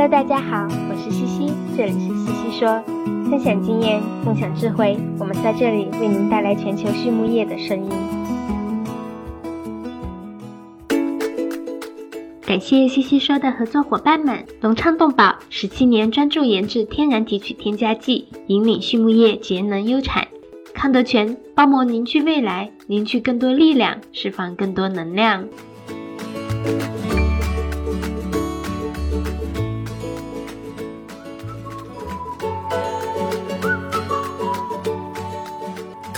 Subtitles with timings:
[0.00, 2.82] Hello，大家好，我是西西，这里是西西说，
[3.28, 7.90] 分享经验，共享智慧，我们在这里为您带来全球畜牧业的声音。
[12.46, 20.24] 感谢西西说的合作伙伴们：隆昌动宝，十七年专注研制天然提取添加剂，引领畜牧业节能优产；
[20.72, 25.44] 康德全，包膜凝聚未来，凝聚更多力量，释放更多能量。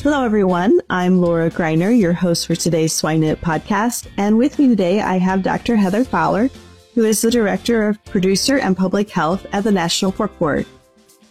[0.00, 0.80] Hello, everyone.
[0.88, 4.06] I'm Laura Greiner, your host for today's Swine It podcast.
[4.16, 5.74] And with me today, I have Dr.
[5.74, 6.50] Heather Fowler,
[6.94, 10.66] who is the Director of Producer and Public Health at the National Pork Board.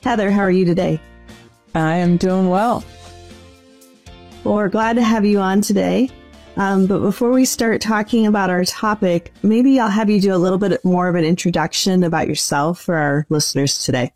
[0.03, 0.99] Heather, how are you today?
[1.75, 2.83] I am doing well.
[4.43, 6.09] Well, we're glad to have you on today.
[6.57, 10.37] Um, but before we start talking about our topic, maybe I'll have you do a
[10.37, 14.11] little bit more of an introduction about yourself for our listeners today.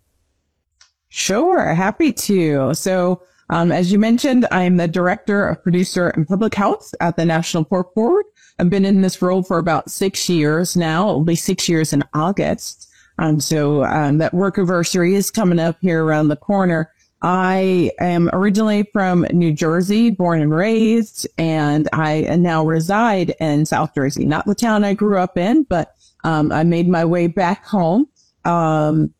[1.08, 2.74] Sure, happy to.
[2.74, 3.22] So,
[3.52, 7.64] um, as you mentioned, I'm the director of producer and public health at the National
[7.64, 8.26] Pork Board.
[8.58, 11.10] I've been in this role for about six years now.
[11.10, 12.90] It'll be six years in August.
[13.20, 16.92] Um, so um, that work anniversary is coming up here around the corner.
[17.22, 23.94] I am originally from New Jersey, born and raised, and I now reside in South
[23.94, 25.94] Jersey, not the town I grew up in, but
[26.24, 28.08] um, I made my way back home.
[28.44, 29.14] Um,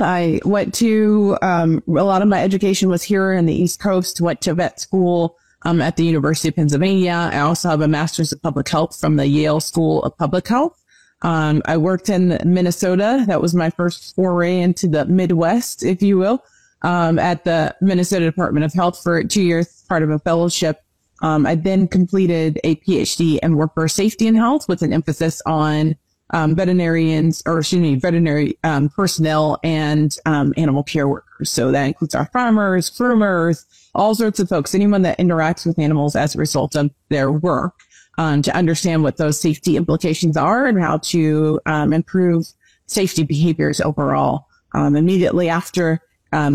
[0.00, 4.20] I went to, um, a lot of my education was here in the East Coast,
[4.20, 7.30] went to vet school, um, at the University of Pennsylvania.
[7.32, 10.78] I also have a master's of public health from the Yale School of Public Health.
[11.22, 13.24] Um, I worked in Minnesota.
[13.28, 16.44] That was my first foray into the Midwest, if you will,
[16.82, 20.82] um, at the Minnesota Department of Health for two years, part of a fellowship.
[21.20, 25.96] Um, I then completed a PhD in worker safety and health with an emphasis on
[26.32, 31.50] um, veterinarians or excuse me, veterinary um, personnel and um, animal care workers.
[31.50, 36.16] So that includes our farmers, groomers, all sorts of folks, anyone that interacts with animals
[36.16, 37.74] as a result of their work,
[38.18, 42.46] um, to understand what those safety implications are and how to um, improve
[42.86, 44.46] safety behaviors overall.
[44.74, 46.00] Um, immediately after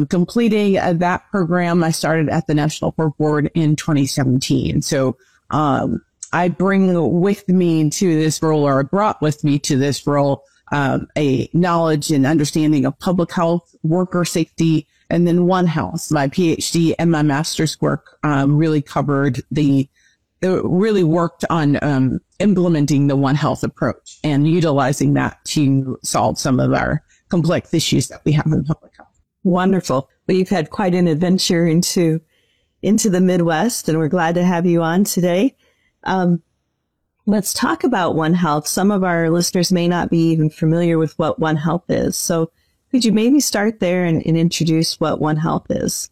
[0.10, 4.82] completing uh, that program, I started at the National Pork Board in 2017.
[4.82, 5.18] So
[5.52, 6.02] um,
[6.34, 11.08] I bring with me to this role or brought with me to this role um,
[11.18, 16.12] a knowledge and understanding of public health, worker safety, and then One Health.
[16.12, 19.90] My PhD and my master's work um, really covered the,
[20.42, 26.60] really worked on um, implementing the One Health approach and utilizing that to solve some
[26.60, 29.08] of our complex issues that we have in public health.
[29.44, 30.10] Wonderful.
[30.28, 32.22] Well, you've had quite an adventure into
[32.84, 35.56] into the Midwest, and we're glad to have you on today.
[36.08, 36.42] Um,
[37.26, 38.68] let's talk about One Health.
[38.68, 42.18] Some of our listeners may not be even familiar with what One Health is.
[42.18, 42.52] So
[42.90, 46.10] could you maybe start there and, and introduce what One Health is?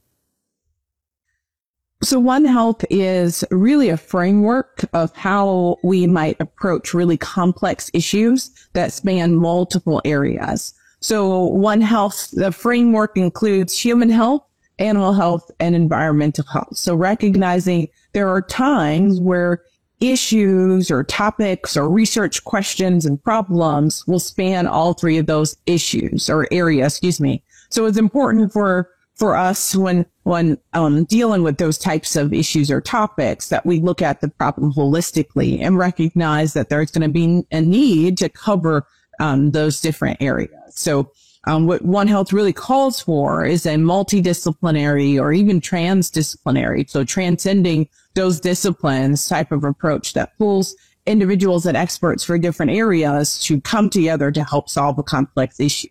[2.03, 8.51] So One Health is really a framework of how we might approach really complex issues
[8.73, 10.73] that span multiple areas.
[10.99, 14.43] So One Health, the framework includes human health,
[14.77, 16.75] animal health, and environmental health.
[16.75, 19.63] So recognizing there are times where
[20.01, 26.29] issues or topics or research questions and problems will span all three of those issues
[26.29, 27.43] or areas, excuse me.
[27.69, 32.69] So it's important for, for us when, when, um, dealing with those types of issues
[32.69, 37.09] or topics that we look at the problem holistically and recognize that there's going to
[37.09, 38.85] be a need to cover,
[39.19, 40.51] um, those different areas.
[40.69, 41.11] So,
[41.45, 46.89] um, what One Health really calls for is a multidisciplinary or even transdisciplinary.
[46.89, 50.75] So transcending those disciplines type of approach that pulls
[51.05, 55.89] individuals and experts for different areas to come together to help solve a complex issue.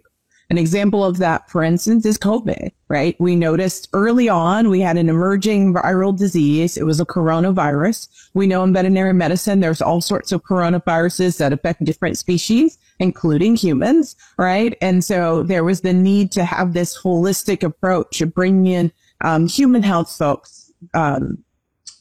[0.50, 3.16] An example of that, for instance, is COVID, right?
[3.18, 6.76] We noticed early on we had an emerging viral disease.
[6.76, 8.08] It was a coronavirus.
[8.34, 13.56] We know in veterinary medicine, there's all sorts of coronaviruses that affect different species, including
[13.56, 14.76] humans, right?
[14.81, 18.93] And so there was the need to have this holistic approach of bringing in
[19.23, 21.43] um, human health folks, um,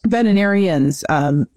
[0.05, 1.47] veterinarians, um,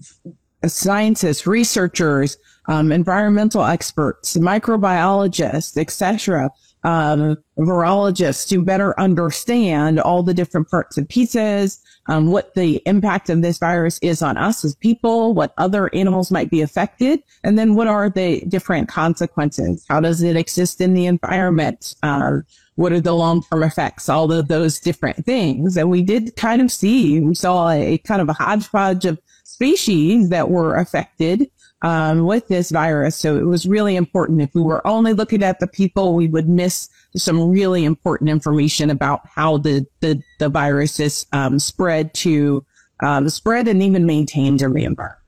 [0.66, 2.38] scientists, researchers,
[2.68, 6.50] um, environmental experts, microbiologists, etc.,
[6.84, 13.30] um, virologists to better understand all the different parts and pieces, um, what the impact
[13.30, 17.58] of this virus is on us as people, what other animals might be affected, and
[17.58, 19.84] then what are the different consequences?
[19.88, 21.94] How does it exist in the environment?
[22.02, 22.38] Uh,
[22.76, 24.08] what are the long-term effects?
[24.08, 25.76] All of those different things.
[25.76, 29.20] And we did kind of see, we saw a, a kind of a hodgepodge of
[29.44, 31.50] species that were affected
[31.82, 33.16] um, with this virus.
[33.16, 34.42] So it was really important.
[34.42, 38.90] If we were only looking at the people, we would miss some really important information
[38.90, 42.64] about how the the, the virus is um, spread to
[43.00, 45.20] um, spread and even maintained in the environment.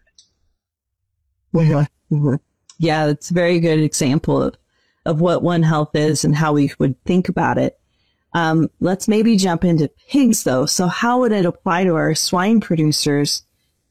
[2.10, 2.34] Mm-hmm.
[2.78, 4.56] Yeah, it's a very good example of,
[5.04, 7.78] of what One Health is and how we would think about it.
[8.34, 10.66] Um, let's maybe jump into pigs though.
[10.66, 13.42] So how would it apply to our swine producers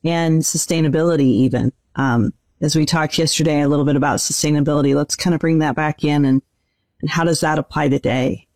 [0.04, 1.74] and sustainability even?
[1.96, 5.76] Um, as we talked yesterday a little bit about sustainability, let's kind of bring that
[5.76, 6.42] back in and,
[7.02, 8.48] and how does that apply today?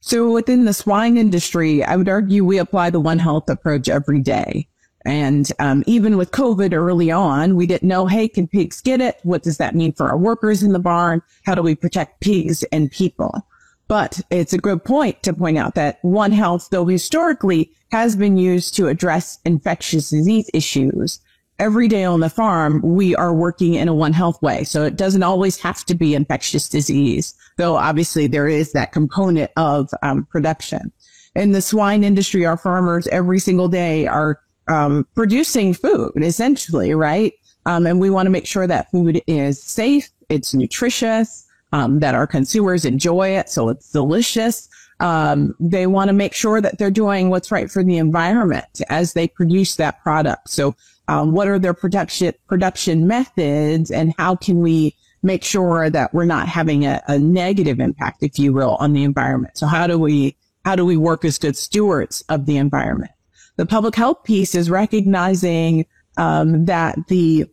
[0.00, 4.20] So within the swine industry, I would argue we apply the One Health approach every
[4.20, 4.68] day.
[5.06, 9.18] And um, even with COVID early on, we didn't know, hey, can pigs get it?
[9.22, 11.22] What does that mean for our workers in the barn?
[11.44, 13.46] How do we protect pigs and people?
[13.86, 18.38] But it's a good point to point out that One Health, though historically has been
[18.38, 21.20] used to address infectious disease issues,
[21.58, 24.64] every day on the farm, we are working in a One Health way.
[24.64, 29.50] So it doesn't always have to be infectious disease, though obviously there is that component
[29.56, 30.92] of um, production.
[31.34, 37.32] In the swine industry, our farmers every single day are um, producing food, essentially, right?
[37.66, 42.14] Um, and we want to make sure that food is safe, it's nutritious, um, that
[42.14, 44.68] our consumers enjoy it, so it's delicious.
[45.00, 49.12] Um, they want to make sure that they're doing what's right for the environment as
[49.12, 50.50] they produce that product.
[50.50, 50.76] So
[51.08, 56.24] um, what are their production production methods and how can we make sure that we're
[56.24, 59.56] not having a, a, negative impact, if you will, on the environment?
[59.56, 63.12] So how do we how do we work as good stewards of the environment?
[63.56, 65.86] The public health piece is recognizing
[66.16, 67.46] um, that the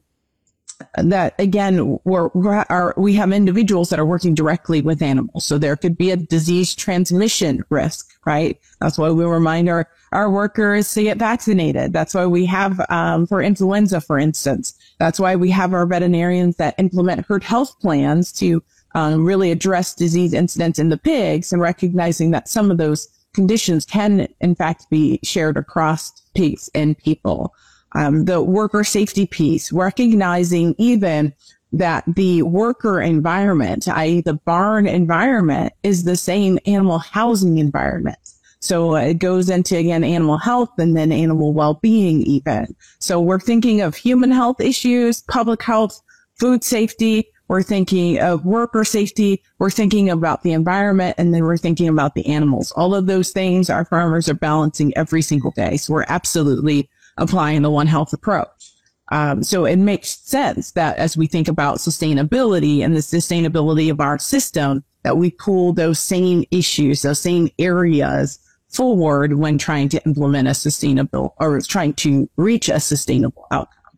[0.96, 5.46] that again, we're, we're are, we have individuals that are working directly with animals.
[5.46, 8.60] So there could be a disease transmission risk, right?
[8.80, 11.94] That's why we remind our, our workers to get vaccinated.
[11.94, 16.58] That's why we have, um, for influenza, for instance, that's why we have our veterinarians
[16.58, 18.62] that implement herd health plans to
[18.94, 23.86] um, really address disease incidents in the pigs and recognizing that some of those conditions
[23.86, 27.54] can in fact be shared across pigs and people
[27.94, 31.34] um, the worker safety piece, recognizing even
[31.74, 34.22] that the worker environment, i.e.
[34.22, 38.18] the barn environment is the same animal housing environment.
[38.62, 42.76] So it goes into again animal health and then animal well-being even.
[43.00, 46.00] So we're thinking of human health issues, public health,
[46.36, 47.28] food safety.
[47.48, 49.44] We're thinking of worker safety.
[49.58, 52.72] We're thinking about the environment and then we're thinking about the animals.
[52.74, 55.76] All of those things our farmers are balancing every single day.
[55.78, 56.88] So we're absolutely
[57.18, 58.72] applying the One Health approach.
[59.12, 64.00] Um, so it makes sense that as we think about sustainability and the sustainability of
[64.00, 68.40] our system, that we pull those same issues, those same areas
[68.72, 73.98] forward when trying to implement a sustainable or trying to reach a sustainable outcome.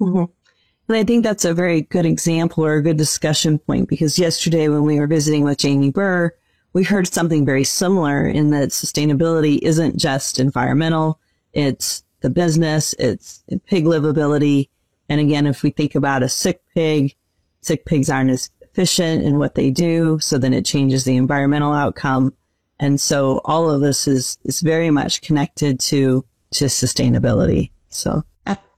[0.00, 0.24] Mm-hmm.
[0.88, 4.68] And I think that's a very good example or a good discussion point because yesterday
[4.68, 6.32] when we were visiting with Jamie Burr,
[6.72, 11.20] we heard something very similar in that sustainability isn't just environmental.
[11.52, 14.68] It's the business, it's pig livability.
[15.08, 17.14] And again, if we think about a sick pig,
[17.60, 20.18] sick pigs aren't as efficient in what they do.
[20.20, 22.34] So then it changes the environmental outcome.
[22.82, 27.70] And so all of this is, is very much connected to, to sustainability.
[27.88, 28.24] So.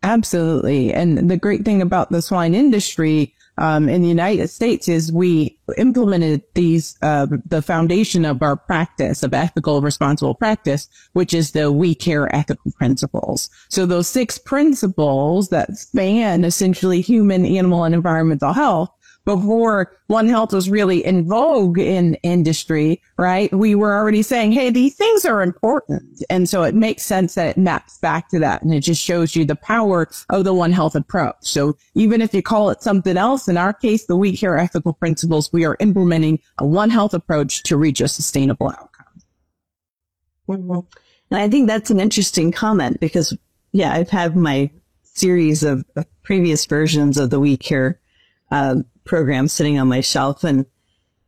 [0.04, 0.92] Absolutely.
[0.92, 5.58] And the great thing about the swine industry um, in the United States is we
[5.78, 11.72] implemented these, uh, the foundation of our practice of ethical, responsible practice, which is the
[11.72, 13.48] We Care ethical principles.
[13.70, 18.90] So those six principles that span essentially human, animal, and environmental health
[19.24, 23.52] before One Health was really in vogue in industry, right?
[23.52, 26.22] We were already saying, Hey, these things are important.
[26.28, 28.62] And so it makes sense that it maps back to that.
[28.62, 31.36] And it just shows you the power of the One Health approach.
[31.40, 34.92] So even if you call it something else, in our case, the We Care ethical
[34.92, 38.90] principles, we are implementing a One Health approach to reach a sustainable outcome.
[41.30, 43.36] And I think that's an interesting comment because
[43.72, 44.70] yeah, I've had my
[45.02, 45.84] series of,
[46.22, 48.00] previous versions of the We Care
[48.54, 50.64] uh, programs sitting on my shelf and,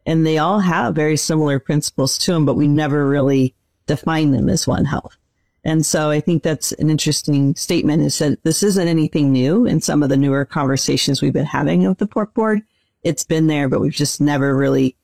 [0.07, 3.55] and they all have very similar principles to them, but we never really
[3.87, 5.17] define them as One Health.
[5.65, 9.81] And so I think that's an interesting statement is that this isn't anything new in
[9.81, 12.63] some of the newer conversations we've been having with the pork board.
[13.03, 14.97] It's been there, but we've just never really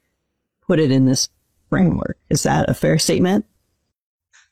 [0.64, 1.28] put it in this
[1.68, 2.18] framework.
[2.30, 3.46] Is that a fair statement?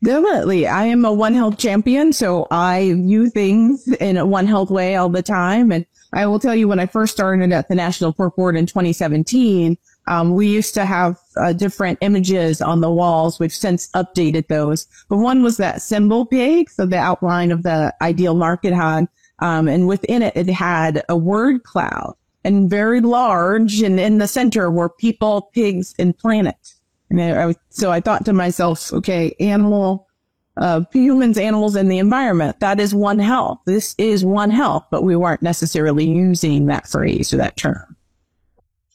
[0.03, 0.67] Definitely.
[0.67, 4.97] I am a One Health champion, so I view things in a One Health way
[4.97, 5.71] all the time.
[5.71, 8.67] And I will tell you, when I first started at the National Pork Board in
[8.67, 13.38] 2017, um, we used to have uh, different images on the walls.
[13.38, 17.95] We've since updated those, but one was that symbol pig, so the outline of the
[18.02, 19.07] ideal market had,
[19.38, 24.26] um, and within it, it had a word cloud and very large, and in the
[24.26, 26.75] center were people, pigs, and planet.
[27.11, 30.09] And I, so I thought to myself, okay, animal,
[30.57, 32.61] uh, humans, animals, and the environment.
[32.61, 33.61] That is one health.
[33.66, 37.97] This is one health, but we weren't necessarily using that phrase or that term.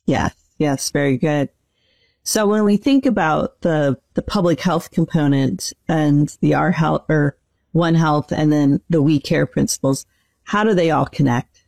[0.05, 0.29] Yeah.
[0.57, 0.89] Yes.
[0.91, 1.49] Very good.
[2.23, 7.37] So when we think about the, the public health component and the R health or
[7.71, 10.05] one health and then the we care principles,
[10.43, 11.65] how do they all connect?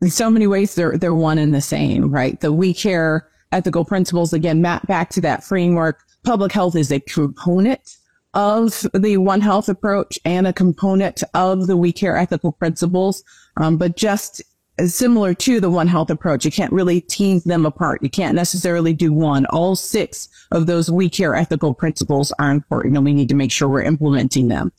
[0.00, 2.40] In so many ways, they're, they're one and the same, right?
[2.40, 6.00] The we care ethical principles, again, map back to that framework.
[6.24, 7.97] Public health is a component
[8.34, 13.24] of the One Health approach and a component of the We Care ethical principles.
[13.56, 14.42] Um, but just
[14.78, 18.02] as similar to the One Health approach, you can't really tease them apart.
[18.02, 19.46] You can't necessarily do one.
[19.46, 23.50] All six of those We Care ethical principles are important and we need to make
[23.50, 24.72] sure we're implementing them.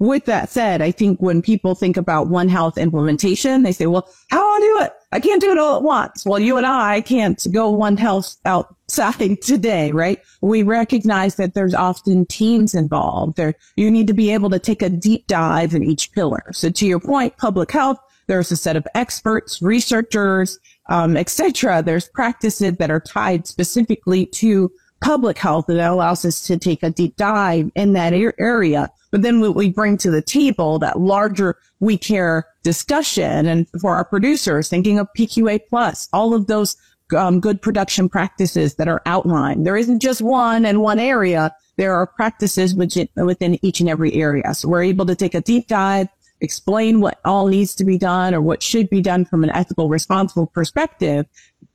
[0.00, 4.08] With that said, I think when people think about One Health implementation, they say, well,
[4.30, 4.92] how do I do it?
[5.14, 6.26] I can't do it all at once.
[6.26, 10.20] Well, you and I can't go One Health outside today, right?
[10.40, 13.54] We recognize that there's often teams involved there.
[13.76, 16.42] You need to be able to take a deep dive in each pillar.
[16.52, 21.80] So to your point, public health, there's a set of experts, researchers, um, etc.
[21.80, 26.90] There's practices that are tied specifically to public health that allows us to take a
[26.90, 28.90] deep dive in that area.
[29.14, 33.94] But then what we bring to the table, that larger we care discussion and for
[33.94, 36.76] our producers, thinking of PQA plus, all of those
[37.16, 39.64] um, good production practices that are outlined.
[39.64, 41.54] There isn't just one and one area.
[41.76, 44.52] There are practices within, within each and every area.
[44.52, 46.08] So we're able to take a deep dive,
[46.40, 49.88] explain what all needs to be done or what should be done from an ethical,
[49.88, 51.26] responsible perspective,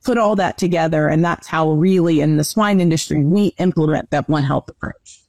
[0.04, 1.08] put all that together.
[1.08, 5.19] And that's how really in the swine industry, we implement that one health approach.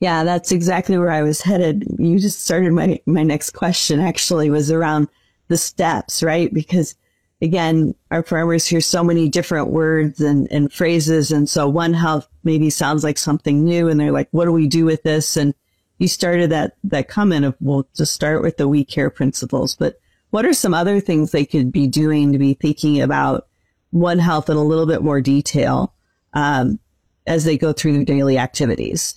[0.00, 1.84] Yeah, that's exactly where I was headed.
[1.98, 5.08] You just started my, my next question actually was around
[5.48, 6.52] the steps, right?
[6.54, 6.94] Because
[7.42, 11.32] again, our farmers hear so many different words and, and phrases.
[11.32, 14.68] And so one health maybe sounds like something new and they're like, what do we
[14.68, 15.36] do with this?
[15.36, 15.52] And
[15.98, 20.00] you started that, that comment of, well, just start with the we care principles, but
[20.30, 23.48] what are some other things they could be doing to be thinking about
[23.90, 25.94] one health in a little bit more detail,
[26.34, 26.78] um,
[27.26, 29.14] as they go through their daily activities?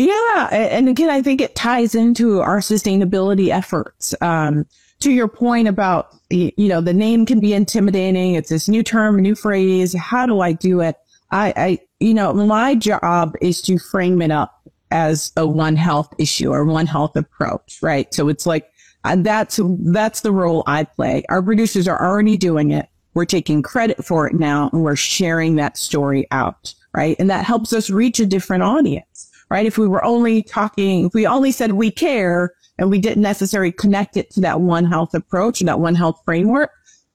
[0.00, 0.48] Yeah.
[0.50, 4.14] And again, I think it ties into our sustainability efforts.
[4.22, 4.66] Um,
[5.00, 8.34] to your point about, you know, the name can be intimidating.
[8.34, 9.94] It's this new term, new phrase.
[9.94, 10.96] How do I do it?
[11.30, 16.12] I, I, you know, my job is to frame it up as a one health
[16.18, 18.12] issue or one health approach, right?
[18.12, 18.70] So it's like,
[19.04, 21.24] uh, that's, that's the role I play.
[21.28, 22.86] Our producers are already doing it.
[23.14, 27.16] We're taking credit for it now and we're sharing that story out, right?
[27.18, 29.66] And that helps us reach a different audience right?
[29.66, 33.72] If we were only talking, if we only said we care and we didn't necessarily
[33.72, 36.70] connect it to that one health approach and that one health framework,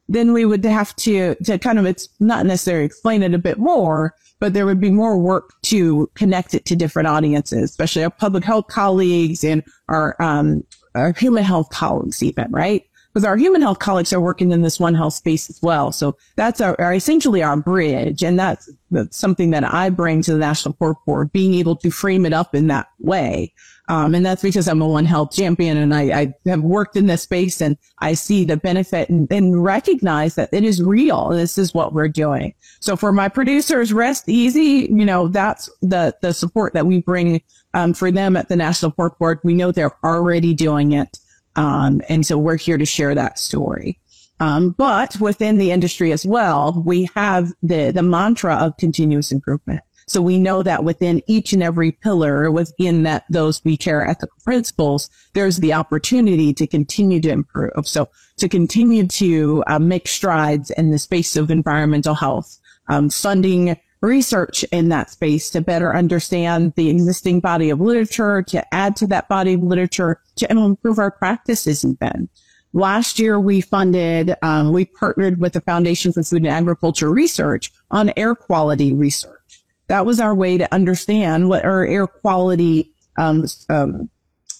[0.08, 3.58] then we would have to, to kind of, it's not necessarily explain it a bit
[3.58, 8.12] more, but there would be more work to connect it to different audiences, especially our
[8.12, 10.63] public health colleagues and our, um,
[10.94, 12.84] our human health colleagues even, right?
[13.15, 15.93] Because our human health colleagues are working in this one health space as well.
[15.93, 18.22] So that's our, our essentially our bridge.
[18.22, 21.89] And that's, that's, something that I bring to the National Pork Board, being able to
[21.89, 23.53] frame it up in that way.
[23.88, 27.05] Um, and that's because I'm a one health champion and I, I, have worked in
[27.05, 31.29] this space and I see the benefit and, and recognize that it is real.
[31.29, 32.53] This is what we're doing.
[32.81, 34.89] So for my producers, rest easy.
[34.91, 37.41] You know, that's the, the support that we bring,
[37.74, 39.39] um, for them at the National Pork Board.
[39.45, 41.17] We know they're already doing it.
[41.55, 44.00] Um, and so we're here to share that story.
[44.39, 49.81] Um, but within the industry as well, we have the, the mantra of continuous improvement.
[50.07, 54.38] So we know that within each and every pillar within that, those we care ethical
[54.43, 57.88] principles, there's the opportunity to continue to improve.
[57.88, 63.77] So to continue to uh, make strides in the space of environmental health, um, funding
[64.05, 69.07] research in that space to better understand the existing body of literature, to add to
[69.07, 72.29] that body of literature, to improve our practices even.
[72.74, 77.71] Last year, we funded, um, we partnered with the Foundation for Food and Agriculture Research
[77.89, 79.63] on air quality research.
[79.88, 84.09] that was our way to understand what our air quality, um, um,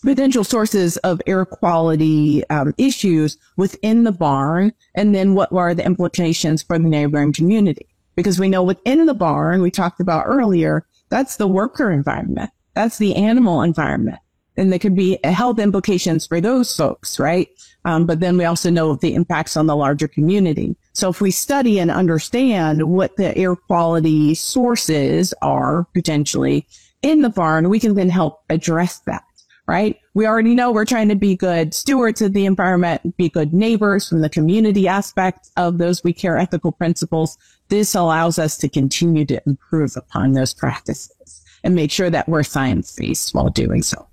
[0.04, 5.84] potential sources of air quality um, issues within the barn, and then what were the
[5.84, 7.88] implications for the neighboring community.
[8.16, 12.50] Because we know within the barn, we talked about earlier, that's the worker environment.
[12.74, 14.20] That's the animal environment.
[14.58, 17.50] And there could be health implications for those folks, right?
[17.84, 20.78] Um, but then we also know the impacts on the larger community.
[20.94, 26.66] So if we study and understand what the air quality sources are potentially
[27.02, 29.25] in the barn, we can then help address that
[29.68, 30.00] right?
[30.14, 34.08] We already know we're trying to be good stewards of the environment, be good neighbors
[34.08, 37.38] from the community aspect of those we care ethical principles.
[37.70, 42.44] This allows us to continue to improve upon those practices and make sure that we're
[42.44, 44.08] science based while doing so.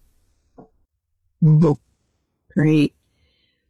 [2.54, 2.94] Great.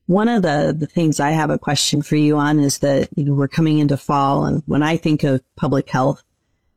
[0.06, 3.24] One of the, the things I have a question for you on is that, you
[3.24, 6.22] know, we're coming into fall and when I think of public health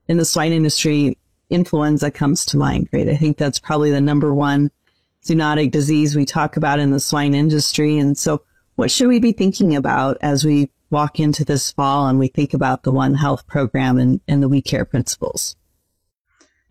[0.08, 1.18] in the swine industry,
[1.50, 3.10] influenza comes to mind, right?
[3.10, 4.72] I think that's probably the number one
[5.26, 7.98] zoonotic disease we talk about in the swine industry.
[7.98, 8.44] And so
[8.76, 12.54] what should we be thinking about as we walk into this fall and we think
[12.54, 15.56] about the One Health program and, and the We Care principles?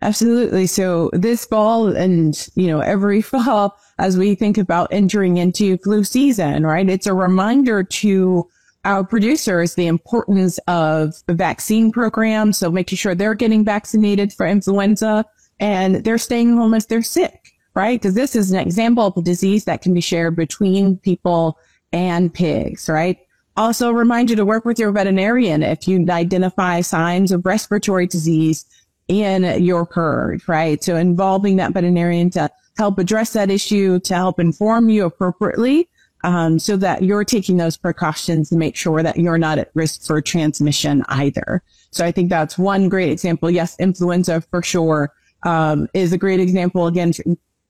[0.01, 0.67] Absolutely.
[0.67, 6.03] So this fall and, you know, every fall as we think about entering into flu
[6.03, 6.89] season, right?
[6.89, 8.47] It's a reminder to
[8.83, 12.53] our producers the importance of the vaccine program.
[12.53, 15.25] So making sure they're getting vaccinated for influenza
[15.59, 17.44] and they're staying home if they're sick
[17.75, 17.99] right?
[17.99, 21.59] Because this is an example of a disease that can be shared between people
[21.91, 23.19] and pigs, right?
[23.57, 28.65] Also remind you to work with your veterinarian if you identify signs of respiratory disease
[29.07, 30.83] in your herd, right?
[30.83, 35.87] So involving that veterinarian to help address that issue, to help inform you appropriately,
[36.23, 40.03] um, so that you're taking those precautions to make sure that you're not at risk
[40.03, 41.61] for transmission either.
[41.91, 43.49] So I think that's one great example.
[43.51, 45.13] Yes, influenza for sure
[45.43, 46.87] um, is a great example.
[46.87, 47.13] Again,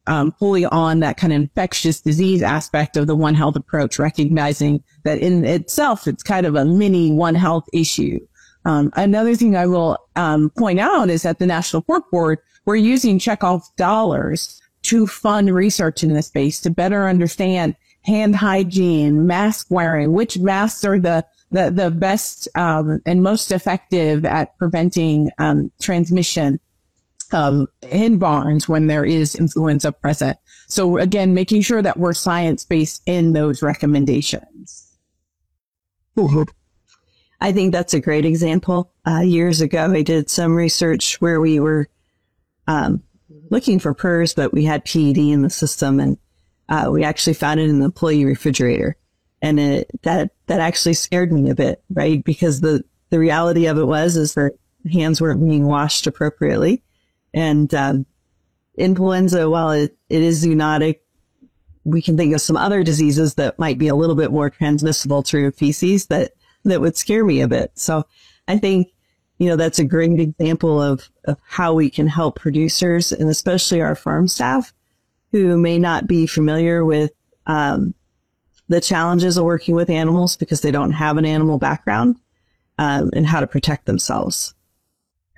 [0.08, 4.84] um, fully on that kind of infectious disease aspect of the One Health approach, recognizing
[5.04, 8.20] that in itself, it's kind of a mini One Health issue.
[8.66, 12.76] Um, another thing I will um, point out is that the National Pork Board, we're
[12.76, 19.68] using checkoff dollars to fund research in this space to better understand hand hygiene, mask
[19.70, 25.72] wearing, which masks are the the, the best um, and most effective at preventing um,
[25.80, 26.60] transmission
[27.34, 30.38] um, in barns when there is influenza present.
[30.68, 34.94] So again, making sure that we're science based in those recommendations.
[37.42, 38.92] I think that's a great example.
[39.06, 41.88] Uh, years ago, I did some research where we were
[42.68, 43.04] um,
[43.52, 46.18] looking for PRRS, but we had PED in the system, and
[46.70, 48.96] uh, we actually found it in the employee refrigerator,
[49.42, 52.24] and it, that that actually scared me a bit, right?
[52.24, 54.58] Because the the reality of it was is that
[54.92, 56.84] hands weren't being washed appropriately,
[57.36, 58.06] and um,
[58.78, 61.02] influenza, while it, it is zoonotic,
[61.84, 65.22] we can think of some other diseases that might be a little bit more transmissible
[65.22, 66.32] through feces that,
[66.64, 67.72] that would scare me a bit.
[67.76, 68.06] So
[68.48, 68.88] I think,
[69.38, 73.82] you know, that's a great example of, of how we can help producers and especially
[73.82, 74.74] our farm staff
[75.32, 77.12] who may not be familiar with,
[77.46, 77.94] um,
[78.68, 82.16] the challenges of working with animals because they don't have an animal background,
[82.80, 84.55] um, and how to protect themselves.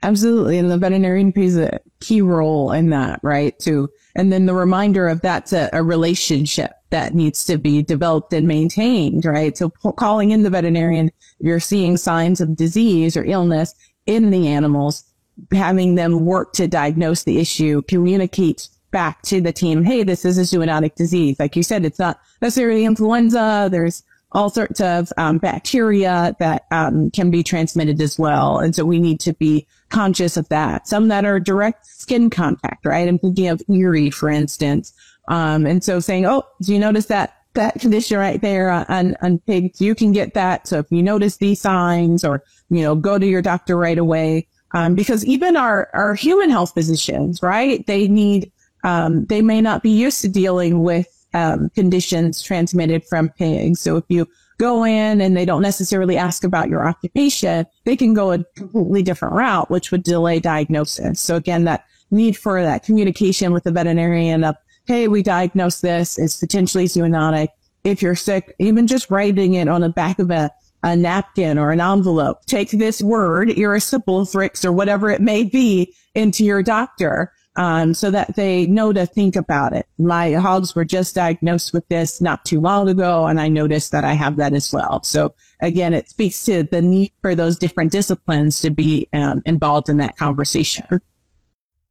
[0.03, 0.57] Absolutely.
[0.57, 3.57] And the veterinarian plays a key role in that, right?
[3.57, 3.89] Too.
[4.15, 8.47] And then the reminder of that's a, a relationship that needs to be developed and
[8.47, 9.57] maintained, right?
[9.57, 13.73] So p- calling in the veterinarian, you're seeing signs of disease or illness
[14.05, 15.03] in the animals,
[15.51, 20.37] having them work to diagnose the issue, communicate back to the team, hey, this is
[20.37, 21.37] a zoonotic disease.
[21.39, 23.67] Like you said, it's not necessarily influenza.
[23.69, 28.59] There's all sorts of um, bacteria that um, can be transmitted as well.
[28.59, 30.87] And so we need to be conscious of that.
[30.87, 33.07] Some that are direct skin contact, right?
[33.07, 34.93] I'm thinking of ERI, for instance.
[35.27, 39.39] Um, and so saying, oh, do you notice that that condition right there on, on
[39.39, 39.81] pigs?
[39.81, 40.67] You can get that.
[40.67, 44.47] So if you notice these signs or, you know, go to your doctor right away.
[44.73, 47.85] Um, because even our, our human health physicians, right?
[47.87, 48.51] They need,
[48.83, 53.79] um, they may not be used to dealing with um, conditions transmitted from pigs.
[53.79, 58.13] So if you go in and they don't necessarily ask about your occupation, they can
[58.13, 61.19] go a completely different route, which would delay diagnosis.
[61.19, 66.17] So again, that need for that communication with the veterinarian of, Hey, we diagnosed this.
[66.17, 67.49] It's potentially zoonotic.
[67.83, 70.49] If you're sick, even just writing it on the back of a,
[70.81, 76.45] a napkin or an envelope, take this word, irritable or whatever it may be into
[76.45, 79.87] your doctor um, so that they know to think about it.
[79.97, 84.05] My hogs were just diagnosed with this not too long ago, and I noticed that
[84.05, 85.01] I have that as well.
[85.03, 89.89] So again, it speaks to the need for those different disciplines to be um, involved
[89.89, 90.85] in that conversation.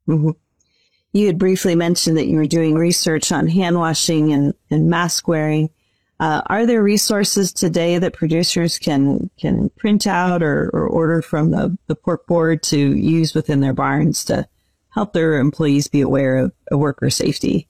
[0.08, 0.30] Mm-hmm.
[1.12, 5.26] You had briefly mentioned that you were doing research on hand washing and, and mask
[5.26, 5.70] wearing.
[6.20, 11.50] Uh, are there resources today that producers can can print out or, or order from
[11.50, 14.48] the, the pork board to use within their barns to
[14.96, 17.68] help their employees be aware of, worker safety?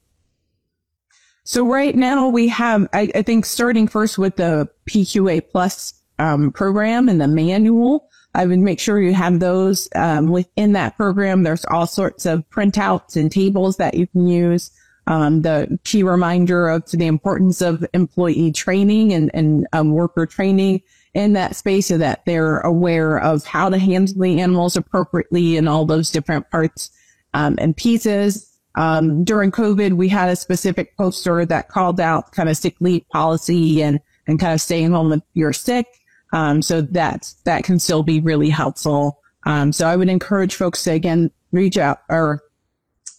[1.43, 6.51] So right now we have, I, I think starting first with the PQA plus um,
[6.51, 11.43] program and the manual, I would make sure you have those um, within that program.
[11.43, 14.71] There's all sorts of printouts and tables that you can use.
[15.05, 20.81] Um, the key reminder of the importance of employee training and, and um, worker training
[21.13, 25.67] in that space so that they're aware of how to handle the animals appropriately and
[25.67, 26.91] all those different parts
[27.33, 28.57] um, and pieces.
[28.75, 33.07] Um, during COVID, we had a specific poster that called out kind of sick leave
[33.09, 35.87] policy and, and kind of staying home if you're sick.
[36.33, 39.19] Um, so that, that can still be really helpful.
[39.45, 42.43] Um, so I would encourage folks to again, reach out or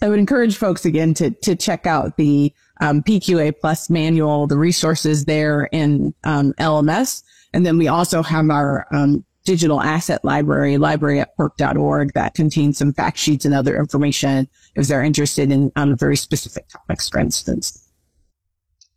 [0.00, 4.58] I would encourage folks again to, to check out the, um, PQA plus manual, the
[4.58, 7.24] resources there in, um, LMS.
[7.52, 12.78] And then we also have our, um, digital asset library, library at pork.org that contains
[12.78, 17.18] some fact sheets and other information if they're interested in um, very specific topics, for
[17.18, 17.88] instance.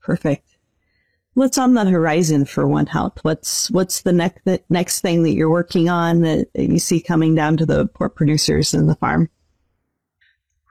[0.01, 0.47] Perfect.
[1.33, 3.19] What's on the horizon for One Health?
[3.21, 7.35] What's what's the next the next thing that you're working on that you see coming
[7.35, 9.29] down to the pork producers and the farm?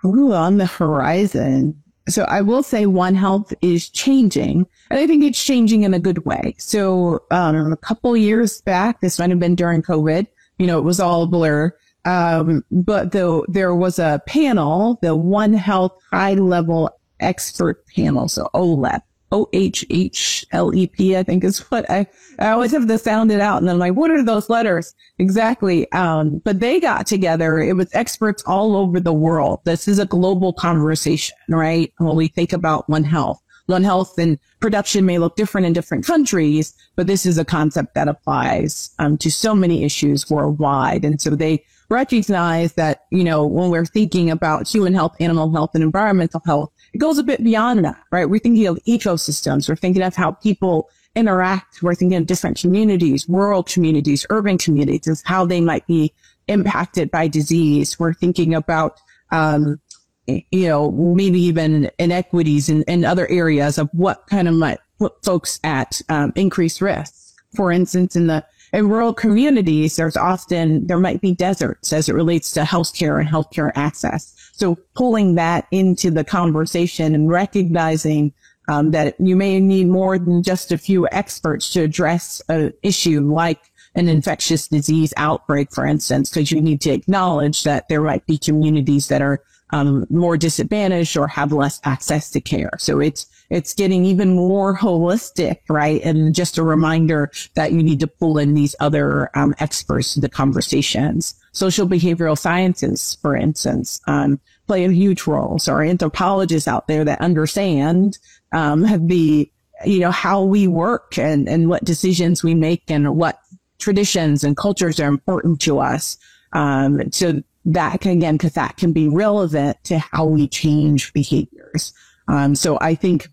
[0.04, 1.82] Ooh, on the horizon.
[2.10, 5.98] So I will say One Health is changing, and I think it's changing in a
[5.98, 6.54] good way.
[6.58, 10.26] So um, a couple years back, this might have been during COVID.
[10.58, 11.74] You know, it was all a blur.
[12.04, 18.48] Um, but though there was a panel, the One Health High Level Expert Panel, so
[18.54, 22.06] OHHLEP, O H H L E P, I think is what I,
[22.38, 23.62] I always have to sound it out.
[23.62, 25.90] And I'm like, what are those letters exactly?
[25.92, 27.60] Um, but they got together.
[27.60, 29.60] It was experts all over the world.
[29.64, 31.92] This is a global conversation, right?
[31.98, 36.04] When we think about One Health, One Health and production may look different in different
[36.04, 41.04] countries, but this is a concept that applies um, to so many issues worldwide.
[41.04, 45.70] And so they recognize that, you know, when we're thinking about human health, animal health,
[45.74, 48.28] and environmental health, it goes a bit beyond that, right?
[48.28, 49.68] We're thinking of ecosystems.
[49.68, 51.82] We're thinking of how people interact.
[51.82, 56.12] We're thinking of different communities, rural communities, urban communities, how they might be
[56.48, 57.98] impacted by disease.
[57.98, 59.00] We're thinking about,
[59.30, 59.80] um,
[60.26, 65.24] you know, maybe even inequities in, in other areas of what kind of might put
[65.24, 67.14] folks at um, increased risk.
[67.56, 72.14] For instance, in the in rural communities, there's often there might be deserts as it
[72.14, 74.34] relates to healthcare and healthcare access.
[74.60, 78.34] So pulling that into the conversation and recognizing
[78.68, 83.20] um, that you may need more than just a few experts to address an issue
[83.20, 83.60] like
[83.94, 88.36] an infectious disease outbreak, for instance, because you need to acknowledge that there might be
[88.36, 89.42] communities that are
[89.72, 92.70] um, more disadvantaged or have less access to care.
[92.78, 96.00] So it's it's getting even more holistic, right?
[96.02, 100.20] And just a reminder that you need to pull in these other um, experts to
[100.20, 101.34] the conversations.
[101.50, 104.38] Social behavioral sciences, for instance, um,
[104.70, 105.58] play a huge role.
[105.58, 108.18] So our anthropologists out there that understand
[108.52, 109.50] um, the
[109.84, 113.40] you know how we work and and what decisions we make and what
[113.80, 116.18] traditions and cultures are important to us.
[116.52, 121.92] Um, so that can again, because that can be relevant to how we change behaviors.
[122.28, 123.26] Um, so I think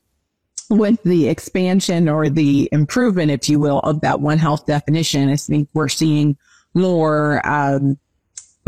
[0.71, 5.35] with the expansion or the improvement, if you will, of that One Health definition, I
[5.35, 6.35] think we're seeing
[6.73, 7.99] more, um,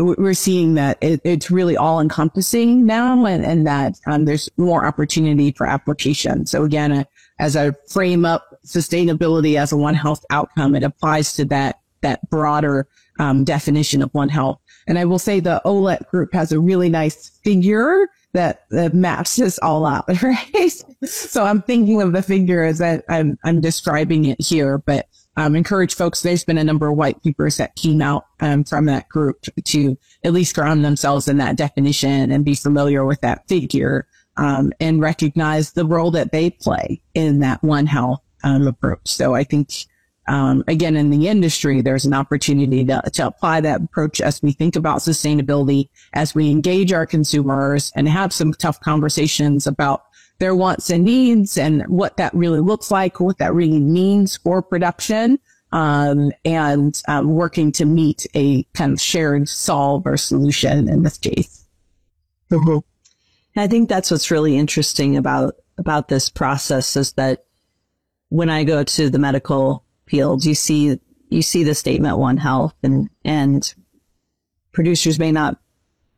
[0.00, 4.86] we're seeing that it, it's really all encompassing now and, and that um, there's more
[4.86, 6.46] opportunity for application.
[6.46, 7.04] So again, uh,
[7.38, 12.28] as I frame up sustainability as a One Health outcome, it applies to that, that
[12.30, 12.86] broader
[13.18, 14.60] um, definition of One Health.
[14.86, 19.36] And I will say the OHHLEP group has a really nice figure that, that maps
[19.36, 20.82] this all out, right?
[21.04, 25.06] so I'm thinking of the figure as I'm, I'm describing it here, but
[25.40, 26.20] um, encourage folks.
[26.20, 29.96] There's been a number of white papers that came out um, from that group to
[30.22, 35.00] at least ground themselves in that definition and be familiar with that figure um, and
[35.00, 39.08] recognize the role that they play in that One Health um, approach.
[39.08, 39.70] So I think
[40.28, 44.52] um, again, in the industry, there's an opportunity to, to apply that approach as we
[44.52, 50.02] think about sustainability, as we engage our consumers and have some tough conversations about
[50.40, 54.62] their wants and needs and what that really looks like, what that really means for
[54.62, 55.38] production,
[55.70, 61.18] um, and um, working to meet a kind of shared solve or solution in this
[61.18, 61.66] case.
[62.50, 62.78] Mm-hmm.
[63.60, 67.44] I think that's what's really interesting about, about this process is that
[68.30, 70.98] when I go to the medical field, you see,
[71.28, 73.72] you see the statement One Health and, and
[74.72, 75.58] producers may not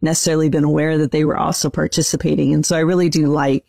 [0.00, 2.54] necessarily been aware that they were also participating.
[2.54, 3.64] And so I really do like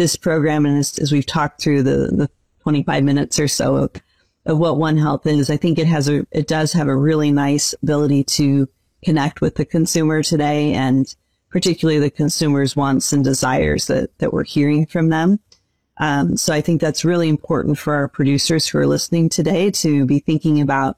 [0.00, 0.64] this program.
[0.64, 2.30] And as, as we've talked through the, the
[2.62, 3.90] 25 minutes or so of,
[4.46, 7.30] of what One Health is, I think it has a, it does have a really
[7.30, 8.66] nice ability to
[9.04, 11.14] connect with the consumer today and
[11.50, 15.38] particularly the consumer's wants and desires that, that we're hearing from them.
[15.98, 20.06] Um, so I think that's really important for our producers who are listening today to
[20.06, 20.96] be thinking about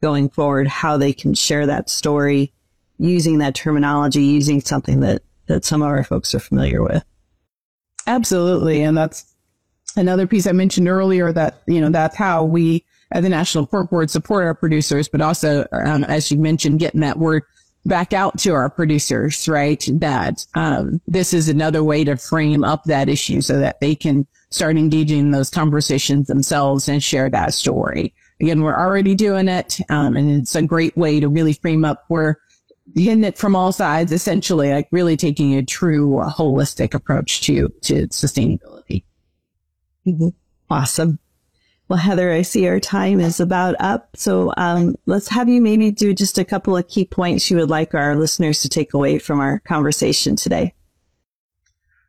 [0.00, 2.52] going forward, how they can share that story
[2.98, 7.04] using that terminology, using something that, that some of our folks are familiar with.
[8.06, 8.82] Absolutely.
[8.82, 9.34] And that's
[9.96, 13.90] another piece I mentioned earlier that, you know, that's how we at the National Pork
[13.90, 17.42] Board support our producers, but also, um, as you mentioned, getting that word
[17.86, 19.86] back out to our producers, right?
[19.94, 24.26] That, um, this is another way to frame up that issue so that they can
[24.50, 28.14] start engaging in those conversations themselves and share that story.
[28.40, 29.78] Again, we're already doing it.
[29.90, 32.38] Um, and it's a great way to really frame up where
[32.94, 37.68] getting it from all sides, essentially, like really taking a true uh, holistic approach to,
[37.82, 39.04] to sustainability.
[40.06, 40.28] Mm-hmm.
[40.70, 41.18] Awesome.
[41.88, 44.08] Well, Heather, I see our time is about up.
[44.16, 47.68] So um, let's have you maybe do just a couple of key points you would
[47.68, 50.72] like our listeners to take away from our conversation today.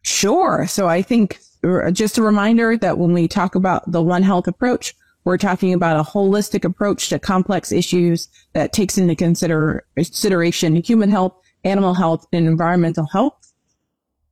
[0.02, 0.66] Sure.
[0.68, 4.48] So I think uh, just a reminder that when we talk about the One Health
[4.48, 10.76] approach, we're talking about a holistic approach to complex issues that takes into consider, consideration
[10.78, 11.34] human health,
[11.64, 13.54] animal health, and environmental health.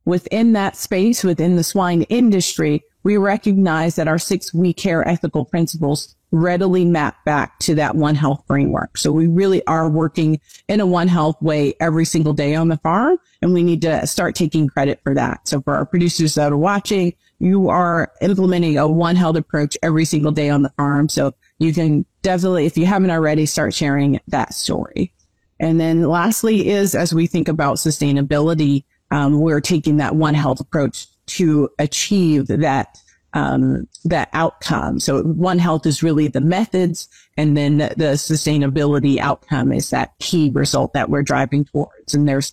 [0.06, 5.44] Within that space, within the swine industry, we recognize that our six we care ethical
[5.44, 8.98] principles readily map back to that One Health framework.
[8.98, 12.76] So we really are working in a One Health way every single day on the
[12.78, 15.46] farm, and we need to start taking credit for that.
[15.48, 20.04] So for our producers that are watching, you are implementing a one health approach every
[20.04, 21.08] single day on the farm.
[21.08, 25.12] So you can definitely, if you haven't already, start sharing that story.
[25.60, 30.60] And then lastly is as we think about sustainability, um, we're taking that one health
[30.60, 32.98] approach to achieve that
[33.34, 35.00] um, that outcome.
[35.00, 40.16] So one health is really the methods, and then the, the sustainability outcome is that
[40.20, 42.14] key result that we're driving towards.
[42.14, 42.52] And there's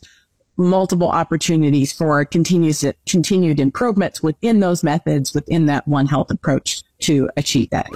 [0.61, 7.29] multiple opportunities for continuous, continued improvements within those methods, within that One Health approach to
[7.35, 7.87] achieve that.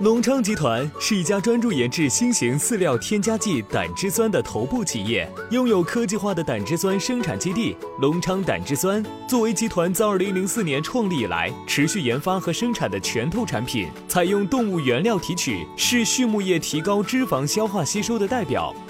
[0.00, 9.04] 隆昌集团是一家专注研制新型饲料添加剂胆汁酸的头部企业，拥有科技化的胆汁酸生产基地——隆昌胆汁酸。
[9.28, 18.74] 作为集团自2004年创立以来持续研发和生产的拳头产品，采用动物原料提取，是畜牧业提高脂肪消化吸收的代表，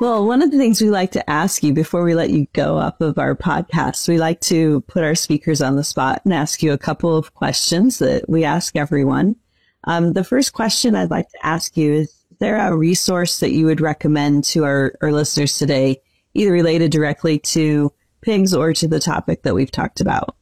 [0.00, 2.78] Well, one of the things we like to ask you before we let you go
[2.78, 6.62] off of our podcast, we like to put our speakers on the spot and ask
[6.62, 9.34] you a couple of questions that we ask everyone.
[9.84, 13.66] Um, the first question I'd like to ask you is there a resource that you
[13.66, 16.00] would recommend to our, our listeners today,
[16.32, 20.36] either related directly to pigs or to the topic that we've talked about?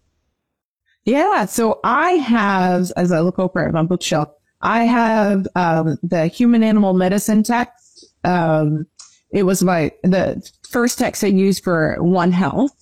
[1.07, 1.47] Yeah.
[1.47, 4.29] So I have, as I look over at my bookshelf,
[4.61, 8.13] I have um, the human animal medicine text.
[8.23, 8.87] Um,
[9.31, 12.73] it was my the first text I used for One Health.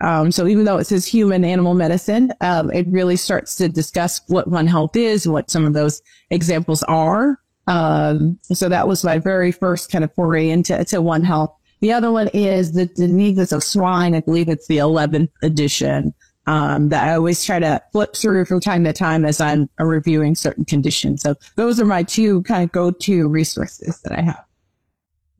[0.00, 4.20] Um, so even though it says human animal medicine, um, it really starts to discuss
[4.28, 7.38] what One Health is, what some of those examples are.
[7.66, 11.54] Um, so that was my very first kind of foray into to One Health.
[11.80, 14.14] The other one is the, Diseases of Swine.
[14.14, 16.14] I believe it's the 11th edition.
[16.46, 20.34] Um, that I always try to flip through from time to time as I'm reviewing
[20.34, 21.22] certain conditions.
[21.22, 24.44] So those are my two kind of go-to resources that I have.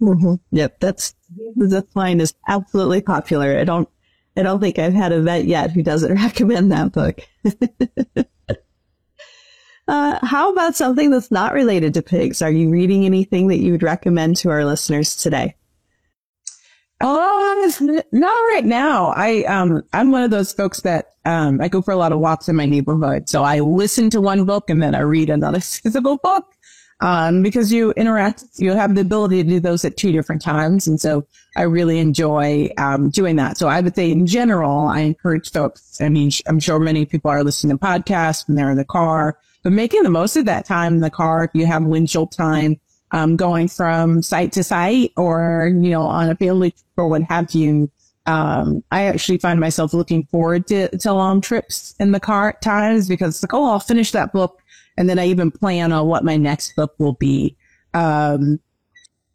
[0.05, 0.35] Mm-hmm.
[0.53, 0.81] Yep.
[0.81, 1.15] That's,
[1.57, 3.59] the line is absolutely popular.
[3.59, 3.89] I don't,
[4.37, 7.21] I don't think I've had a vet yet who doesn't recommend that book.
[9.87, 12.41] Uh, how about something that's not related to pigs?
[12.41, 15.57] Are you reading anything that you would recommend to our listeners today?
[17.03, 19.09] Oh, not right now.
[19.09, 22.19] I, um, I'm one of those folks that, um, I go for a lot of
[22.19, 23.29] walks in my neighborhood.
[23.29, 26.47] So I listen to one book and then I read another physical book.
[27.01, 30.87] Um, because you interact, you have the ability to do those at two different times.
[30.87, 31.27] And so
[31.57, 33.57] I really enjoy um, doing that.
[33.57, 36.01] So I would say in general, I encourage folks.
[36.01, 39.39] I mean, I'm sure many people are listening to podcasts when they're in the car,
[39.63, 42.81] but making the most of that time in the car, if you have windshield time,
[43.11, 47.23] um, going from site to site or, you know, on a family trip or what
[47.23, 47.91] have you.
[48.27, 52.63] Um, I actually find myself looking forward to, to long trips in the car at
[52.63, 54.61] times because it's like, oh, I'll finish that book
[54.97, 57.57] and then I even plan on what my next book will be.
[57.93, 58.61] Um,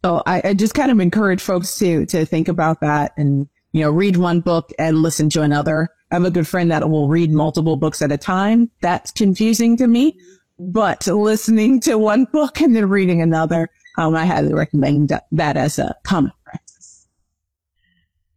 [0.04, 3.82] so I, I just kind of encourage folks to, to think about that and, you
[3.82, 5.88] know, read one book and listen to another.
[6.10, 8.70] I have a good friend that will read multiple books at a time.
[8.80, 10.18] That's confusing to me,
[10.58, 15.78] but listening to one book and then reading another, um, I highly recommend that, as
[15.78, 16.32] a common.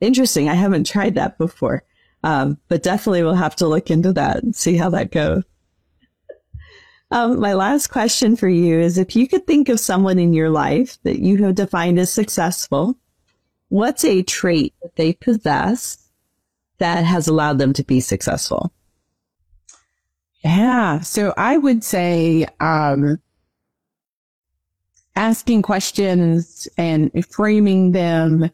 [0.03, 0.49] Interesting.
[0.49, 1.83] I haven't tried that before.
[2.25, 5.43] Um, but definitely we'll have to look into that and see how that goes.
[7.09, 10.49] Um, my last question for you is if you could think of someone in your
[10.49, 12.97] life that you have defined as successful,
[13.69, 16.09] what's a trait that they possess
[16.79, 18.73] that has allowed them to be successful?
[20.43, 20.99] Yeah.
[20.99, 23.19] So I would say, um,
[25.15, 28.49] asking questions and framing them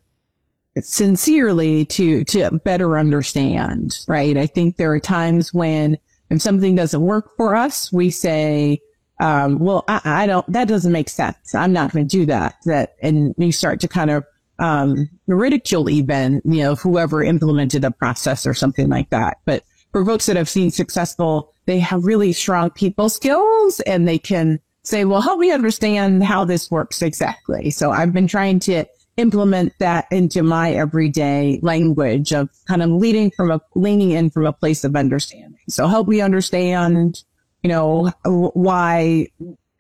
[0.80, 4.38] sincerely to, to better understand, right?
[4.38, 5.98] I think there are times when
[6.30, 8.80] if something doesn't work for us, we say,
[9.20, 11.54] um, well, I, I, don't, that doesn't make sense.
[11.54, 12.56] I'm not going to do that.
[12.66, 14.24] That, and you start to kind of,
[14.60, 19.40] um, ridicule even, you know, whoever implemented a process or something like that.
[19.46, 24.20] But for folks that have seen successful, they have really strong people skills and they
[24.20, 27.70] can say, well, help me understand how this works exactly.
[27.70, 28.86] So I've been trying to
[29.20, 34.46] implement that into my everyday language of kind of leading from a leaning in from
[34.46, 35.60] a place of understanding.
[35.68, 37.24] So help me understand,
[37.62, 39.28] you know, why,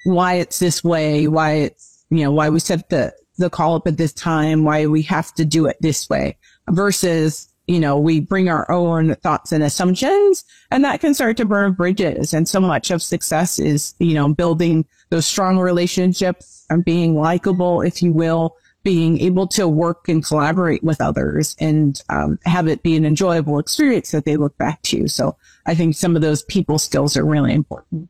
[0.04, 3.88] why it's this way, why it's, you know, why we set the, the call up
[3.88, 6.38] at this time, why we have to do it this way
[6.70, 11.46] versus, you know, we bring our own thoughts and assumptions and that can start to
[11.46, 12.34] burn bridges.
[12.34, 17.82] And so much of success is, you know, building those strong relationships and being likable,
[17.82, 18.58] if you will,
[18.90, 23.60] being able to work and collaborate with others and um, have it be an enjoyable
[23.60, 25.08] experience that they look back to.
[25.08, 28.10] So I think some of those people skills are really important.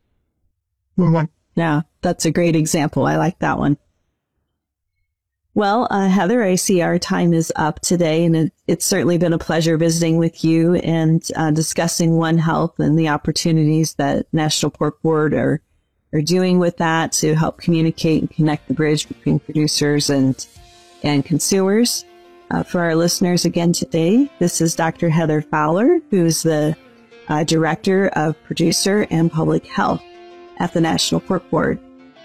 [1.54, 3.06] Yeah, that's a great example.
[3.06, 3.78] I like that one.
[5.54, 9.34] Well, uh, Heather, I see our time is up today, and it, it's certainly been
[9.34, 14.70] a pleasure visiting with you and uh, discussing One Health and the opportunities that National
[14.70, 15.62] Pork Board are
[16.14, 20.48] are doing with that to help communicate and connect the bridge between producers and
[21.04, 22.06] and consumers.
[22.52, 25.10] Uh, for our listeners again today, this is Dr.
[25.10, 26.76] Heather Fowler, who's the
[27.28, 30.02] uh, Director of Producer and Public Health
[30.58, 31.80] at the National Pork Board.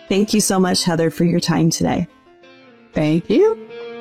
[0.08, 2.08] Thank you so much, Heather, for your time today.
[2.92, 3.93] Thank you.